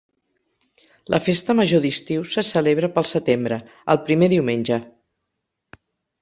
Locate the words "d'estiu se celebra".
1.83-2.89